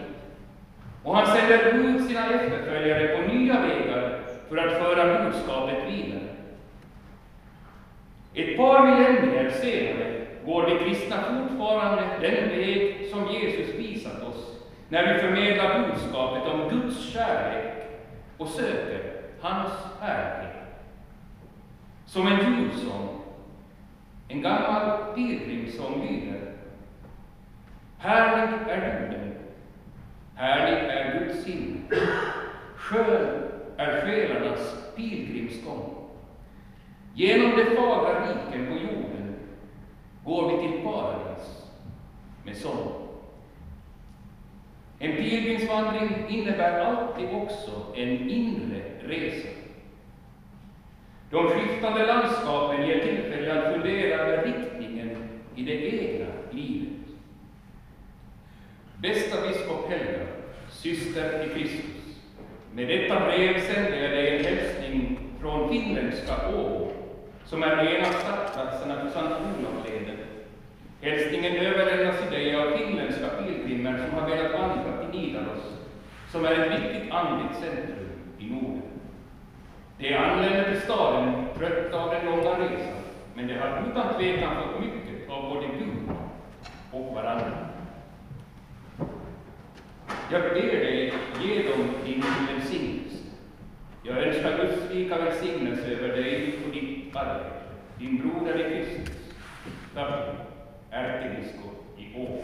Och 1.04 1.16
han 1.16 1.28
sänder 1.28 1.74
ut 1.74 2.08
sina 2.08 2.34
efterföljare 2.34 3.08
på 3.08 3.34
nya 3.34 3.62
vägar 3.62 4.20
för 4.50 4.58
att 4.58 4.78
föra 4.78 5.24
budskapet 5.24 5.78
vidare. 5.88 6.22
Ett 8.34 8.58
par 8.58 8.86
millennier 8.86 9.52
senare 9.52 10.22
går 10.46 10.66
vi 10.66 10.86
kristna 10.86 11.16
fortfarande 11.18 12.04
den 12.22 12.50
väg 12.50 13.08
som 13.12 13.34
Jesus 13.34 13.76
visat 13.76 14.24
oss 14.24 14.56
när 14.90 15.14
vi 15.14 15.20
förmedlar 15.20 15.88
budskapet 15.88 16.44
om 16.54 16.70
Guds 16.70 17.10
kärlek 17.14 17.74
och 18.38 18.48
söker 18.48 19.02
hans 19.42 19.72
härlighet. 20.02 20.56
Som 22.06 22.28
en 22.28 22.40
julsång, 22.40 23.10
en 24.28 24.42
gammal 24.42 25.16
pilgrimssång 25.16 26.08
lyder. 26.08 26.52
Härlig 27.98 28.70
är 28.70 29.02
jorden, 29.02 29.34
härlig 30.36 30.90
är 30.90 31.20
Guds 31.20 31.44
sinne, 31.44 31.80
skön 32.76 33.44
är 33.78 34.02
själarnas 34.02 34.78
pilgrimsgång. 34.96 35.96
Genom 37.14 37.52
de 37.52 37.76
fagra 37.76 38.22
riken 38.22 38.68
på 38.68 38.74
jorden 38.74 39.36
går 40.24 40.52
vi 40.52 40.68
till 40.68 40.84
paradis 40.84 41.66
med 42.44 42.58
sång. 42.58 43.06
En 45.00 45.16
pilgrimsvandring 45.16 46.10
innebär 46.30 46.80
alltid 46.80 47.30
också 47.34 47.72
en 47.96 48.30
inre 48.30 48.82
resa. 49.00 49.55
De 51.36 51.50
skiftande 51.50 52.06
landskapen 52.06 52.88
ger 52.88 53.00
tillfälle 53.00 53.54
att 53.54 53.74
fundera 53.74 54.16
över 54.16 54.44
riktningen 54.44 55.10
i 55.56 55.64
det 55.64 55.74
egna 55.74 56.26
livet. 56.52 56.94
Bästa 58.98 59.48
biskop 59.48 59.90
Helga, 59.90 60.26
syster 60.70 61.46
i 61.46 61.50
Kristus. 61.54 62.20
Med 62.74 62.88
detta 62.88 63.20
brev 63.20 63.62
sänder 63.62 64.02
jag 64.02 64.12
dig 64.12 64.38
en 64.38 64.46
hälsning 64.46 65.20
från 65.42 65.70
finländska 65.70 66.34
Åbo, 66.50 66.92
som 67.46 67.64
är 67.64 67.78
en 67.78 68.06
av 68.06 68.12
startplatserna 68.12 68.96
för 69.02 69.10
Sankt 69.10 69.36
Olofleden. 69.60 70.18
Hälsningen 71.02 71.56
överlämnas 71.56 72.22
till 72.22 72.32
dig 72.32 72.56
av 72.56 72.78
finländska 72.78 73.28
pilgrimer 73.28 74.06
som 74.06 74.20
har 74.20 74.30
velat 74.30 74.52
vandra 74.52 75.12
till 75.12 75.20
Nidaros, 75.20 75.64
som 76.32 76.46
är 76.46 76.52
ett 76.52 76.72
viktigt 76.72 77.12
andligt 77.12 77.60
centrum 77.60 78.10
i 78.40 78.46
Norden. 78.46 78.85
De 79.98 80.14
anländer 80.14 80.72
till 80.72 80.82
staden 80.82 81.46
trötta 81.58 82.04
av 82.04 82.10
den 82.10 82.26
långa 82.26 82.60
resan, 82.60 83.04
men 83.34 83.48
de 83.48 83.54
har 83.54 83.84
utan 83.92 84.14
tvekan 84.14 84.56
fått 84.56 84.82
mycket 84.82 85.30
av 85.30 85.50
både 85.50 85.68
Gud 85.68 86.10
och 86.92 87.16
varandra. 87.16 87.58
Jag 90.32 90.42
ber 90.42 90.54
dig, 90.54 91.14
ge 91.42 91.64
dem 91.64 91.90
din 92.06 92.24
välsignelse. 92.48 93.24
Jag 94.04 94.18
önskar 94.18 94.58
Guds 94.58 94.92
rika 94.92 95.18
välsignelse 95.18 95.92
över 95.92 96.08
dig 96.08 96.60
och 96.66 96.74
ditt 96.74 97.16
arbete, 97.16 97.64
din 98.00 98.18
broder 98.18 98.60
i 98.60 98.64
Kristus, 98.64 99.16
Gabriel, 99.96 100.36
ärkebiskop 100.92 101.86
i 101.98 102.16
Åbo 102.16 102.44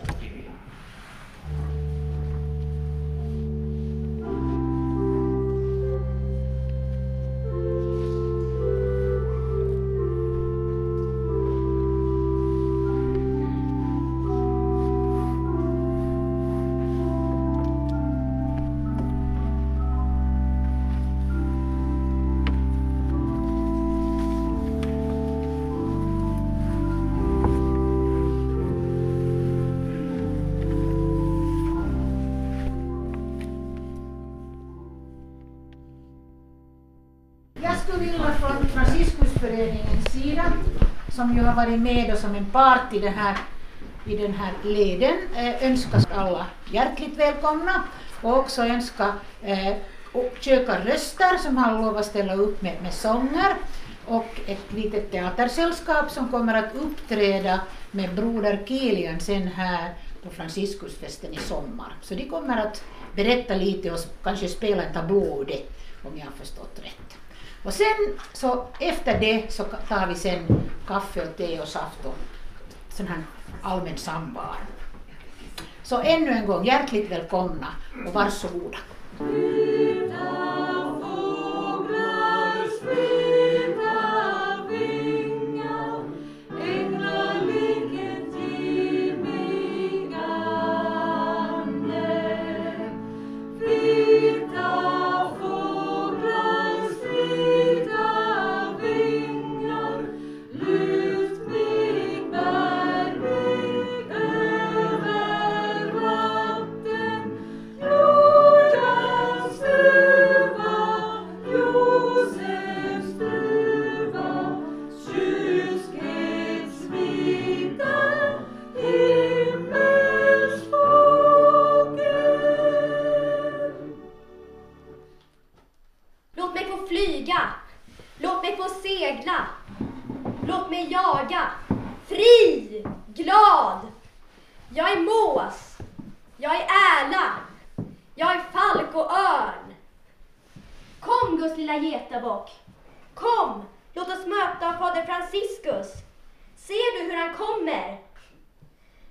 och 0.00 0.20
Finland. 0.20 0.59
Som 41.20 41.36
ju 41.36 41.42
har 41.42 41.54
varit 41.54 41.80
med 41.80 42.12
och 42.12 42.18
som 42.18 42.34
en 42.34 42.46
part 42.46 42.92
i 42.92 42.98
den 42.98 43.12
här, 43.12 43.36
i 44.06 44.16
den 44.16 44.34
här 44.34 44.52
leden, 44.64 45.16
eh, 45.36 45.64
alla 46.14 46.46
hjärtligt 46.72 47.16
välkomna 47.16 47.84
och 48.22 48.38
också 48.38 48.62
önska 48.62 49.12
eh, 49.42 49.76
och 50.12 50.36
som 51.38 51.56
har 51.56 51.82
lovat 51.82 52.06
ställa 52.06 52.34
upp 52.34 52.62
med, 52.62 52.82
med 52.82 52.94
sånger 52.94 53.54
och 54.06 54.40
ett 54.46 54.72
litet 54.72 55.10
teatersällskap 55.10 56.10
som 56.10 56.28
kommer 56.28 56.54
att 56.54 56.74
uppträda 56.74 57.60
med 57.90 58.14
Broder 58.14 58.62
Kilian 58.66 59.20
sen 59.20 59.48
här 59.48 59.94
på 60.22 60.30
Franciscusfesten 60.30 61.34
i 61.34 61.36
sommar. 61.36 61.92
Så 62.02 62.14
de 62.14 62.24
kommer 62.24 62.66
att 62.66 62.84
berätta 63.14 63.54
lite 63.54 63.90
och 63.90 63.98
kanske 64.22 64.48
spela 64.48 64.82
en 64.82 64.92
tablå 64.92 65.44
om 66.04 66.18
jag 66.18 66.24
har 66.24 66.32
förstått 66.32 66.80
rätt. 66.82 67.16
Och 67.62 67.74
sen 67.74 68.18
så 68.32 68.66
efter 68.78 69.20
det 69.20 69.52
så 69.52 69.64
tar 69.64 70.06
vi 70.06 70.14
sen 70.14 70.46
kaffe 70.86 71.28
och 71.28 71.36
te 71.36 71.60
och 71.60 71.68
saft 71.68 72.04
och 72.04 72.14
sån 72.90 73.06
här 73.06 73.22
allmän 73.62 73.96
samvaro. 73.96 74.56
Så 75.82 76.00
ännu 76.00 76.30
en 76.30 76.46
gång 76.46 76.64
hjärtligt 76.64 77.10
välkomna 77.10 77.68
och 78.06 78.14
varsågoda. 78.14 78.78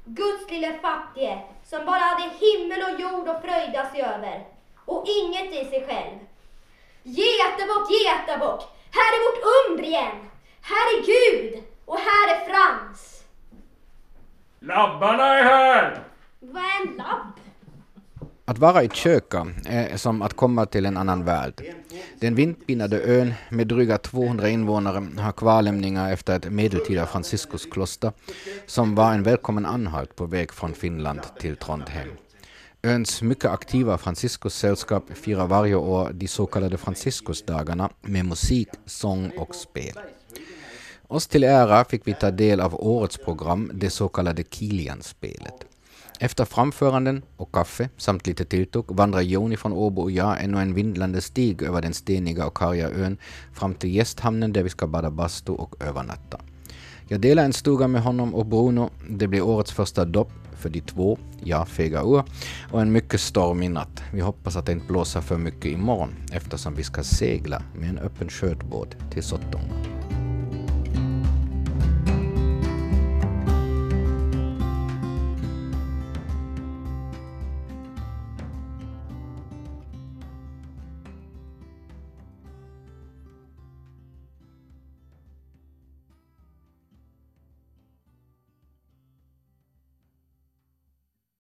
Guds 0.05 0.51
lille 0.51 0.79
fattige 0.81 1.41
som 1.63 1.85
bara 1.85 1.99
hade 1.99 2.29
himmel 2.39 2.83
och 2.83 2.99
jord 2.99 3.27
att 3.27 3.41
fröjda 3.41 3.89
sig 3.89 4.01
över 4.01 4.45
och 4.85 5.05
inget 5.07 5.53
i 5.53 5.65
sig 5.65 5.85
själv. 5.87 6.17
Getabock, 7.03 7.91
getabock, 7.91 8.61
här 8.91 9.09
är 9.15 9.21
vårt 9.25 9.69
Umbrien. 9.69 10.29
Här 10.61 10.97
är 10.97 11.01
Gud 11.05 11.63
och 11.85 11.97
här 11.99 12.35
är 12.35 12.45
Frans. 12.49 13.23
Labbarna 14.59 15.39
är 15.39 15.43
här! 15.43 16.03
Vad 16.39 16.63
är 16.63 16.87
en 16.87 16.95
labb? 16.97 17.38
Att 18.49 18.57
vara 18.57 18.83
i 18.83 18.89
Köka 18.89 19.47
är 19.65 19.97
som 19.97 20.21
att 20.21 20.33
komma 20.33 20.65
till 20.65 20.85
en 20.85 20.97
annan 20.97 21.25
värld. 21.25 21.63
Den 22.19 22.35
vindpinade 22.35 23.01
ön 23.03 23.33
med 23.49 23.67
dryga 23.67 23.97
200 23.97 24.49
invånare 24.49 25.07
har 25.17 25.31
kvarlämningar 25.31 26.11
efter 26.11 26.35
ett 26.35 26.51
medeltida 26.51 27.05
Franciskuskloster 27.05 28.11
som 28.65 28.95
var 28.95 29.13
en 29.13 29.23
välkommen 29.23 29.65
anhalt 29.65 30.15
på 30.15 30.25
väg 30.25 30.53
från 30.53 30.73
Finland 30.73 31.19
till 31.39 31.55
Trondheim. 31.55 32.09
Öns 32.83 33.21
mycket 33.21 33.51
aktiva 33.51 33.97
Franciskussällskap 33.97 35.03
firar 35.13 35.47
varje 35.47 35.75
år 35.75 36.09
de 36.13 36.27
så 36.27 36.45
kallade 36.45 36.77
Franciscusdagarna 36.77 37.89
med 38.01 38.25
musik, 38.25 38.69
sång 38.85 39.29
och 39.37 39.55
spel. 39.55 39.99
Oss 41.07 41.27
till 41.27 41.43
ära 41.43 41.85
fick 41.85 42.07
vi 42.07 42.13
ta 42.13 42.31
del 42.31 42.59
av 42.59 42.75
årets 42.75 43.17
program, 43.17 43.71
det 43.73 43.89
så 43.89 44.09
kallade 44.09 44.43
Kilianspelet. 44.43 45.68
Efter 46.19 46.45
framföranden 46.45 47.21
och 47.37 47.51
kaffe 47.51 47.89
samt 47.97 48.27
lite 48.27 48.45
tilltugg 48.45 48.85
vandrar 48.87 49.21
Joni 49.21 49.57
från 49.57 49.73
Åbo 49.73 50.01
och 50.01 50.11
jag 50.11 50.43
ännu 50.43 50.61
en 50.61 50.73
vindlande 50.73 51.21
stig 51.21 51.61
över 51.61 51.81
den 51.81 51.93
steniga 51.93 52.45
och 52.47 52.53
karga 52.53 52.89
ön 52.89 53.17
fram 53.53 53.73
till 53.73 53.95
gästhamnen 53.95 54.53
där 54.53 54.63
vi 54.63 54.69
ska 54.69 54.87
bada 54.87 55.11
bastu 55.11 55.51
och 55.51 55.75
övernatta. 55.79 56.39
Jag 57.07 57.21
delar 57.21 57.43
en 57.43 57.53
stuga 57.53 57.87
med 57.87 58.01
honom 58.01 58.35
och 58.35 58.45
Bruno. 58.45 58.89
Det 59.09 59.27
blir 59.27 59.41
årets 59.41 59.71
första 59.71 60.05
dopp 60.05 60.31
för 60.59 60.69
de 60.69 60.81
två, 60.81 61.17
jag 61.43 61.67
fega 61.67 62.01
ur, 62.01 62.23
och 62.71 62.81
en 62.81 62.91
mycket 62.91 63.21
stormig 63.21 63.71
natt. 63.71 64.03
Vi 64.13 64.21
hoppas 64.21 64.55
att 64.55 64.65
det 64.65 64.71
inte 64.71 64.87
blåser 64.87 65.21
för 65.21 65.37
mycket 65.37 65.65
imorgon 65.65 66.15
eftersom 66.31 66.75
vi 66.75 66.83
ska 66.83 67.03
segla 67.03 67.63
med 67.75 67.89
en 67.89 67.97
öppen 67.97 68.29
skötbåt 68.29 68.95
till 69.11 69.23
Sottunga. 69.23 69.98